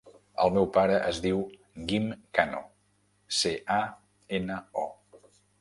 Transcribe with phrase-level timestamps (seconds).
[0.43, 1.43] El meu pare es diu
[1.91, 2.09] Guim
[2.39, 2.63] Cano:
[3.41, 3.79] ce, a,
[4.39, 4.91] ena, o.